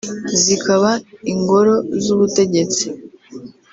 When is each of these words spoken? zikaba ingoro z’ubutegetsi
zikaba 0.43 0.91
ingoro 1.31 1.75
z’ubutegetsi 2.03 2.85